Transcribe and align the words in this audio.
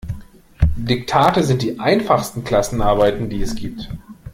Diktate 0.79 1.43
sind 1.43 1.61
die 1.61 1.77
einfachsten 1.79 2.43
Klassenarbeiten, 2.43 3.29
die 3.29 3.43
es 3.43 3.53
gibt. 3.53 3.87